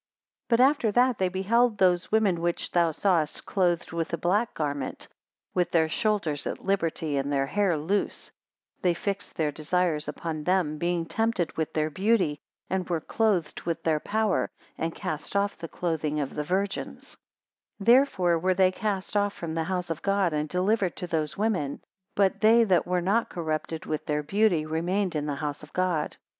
130 0.47 0.47
But 0.57 0.67
after 0.67 0.91
that 0.93 1.19
they 1.19 1.29
beheld 1.29 1.77
those 1.77 2.11
women 2.11 2.41
which 2.41 2.71
thou 2.71 2.89
sawest 2.89 3.45
clothed 3.45 3.91
with 3.91 4.11
a 4.13 4.17
black 4.17 4.55
garment, 4.55 5.07
with 5.53 5.69
their 5.69 5.87
shoulders 5.87 6.47
at 6.47 6.65
liberty 6.65 7.17
and 7.17 7.31
their 7.31 7.45
hair 7.45 7.77
loose; 7.77 8.31
they 8.81 8.95
fixed 8.95 9.35
their 9.37 9.51
desires 9.51 10.07
upon 10.07 10.43
them, 10.43 10.79
being 10.79 11.05
tempted 11.05 11.55
with 11.55 11.71
their 11.73 11.91
beauty; 11.91 12.39
and 12.67 12.89
were 12.89 12.99
clothed 12.99 13.61
with 13.61 13.83
their 13.83 13.99
power, 13.99 14.49
and 14.75 14.95
cast 14.95 15.35
off 15.35 15.55
the 15.55 15.67
clothing 15.69 16.19
of 16.19 16.33
the 16.33 16.41
virgins: 16.43 17.15
131 17.77 17.85
Therefore 17.85 18.39
were 18.39 18.55
they 18.55 18.71
cast 18.71 19.15
off 19.15 19.35
from 19.35 19.53
the 19.53 19.65
house 19.65 19.91
of 19.91 20.01
God, 20.01 20.33
and 20.33 20.49
delivered 20.49 20.95
to 20.95 21.05
those 21.05 21.37
women. 21.37 21.79
But 22.15 22.41
they 22.41 22.63
that 22.63 22.87
were 22.87 23.01
not 23.03 23.29
corrupted 23.29 23.85
with 23.85 24.07
their 24.07 24.23
beauty, 24.23 24.65
remained 24.65 25.15
in 25.15 25.27
the 25.27 25.35
house 25.35 25.61
of 25.61 25.71
God. 25.73 26.17